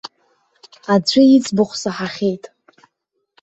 Аӡәы 0.93 1.21
иӡбахә 1.35 1.75
саҳахьеит. 1.81 2.43